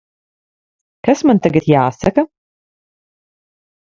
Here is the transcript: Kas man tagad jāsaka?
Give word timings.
Kas 1.07 1.21
man 1.29 1.41
tagad 1.45 1.67
jāsaka? 1.71 2.23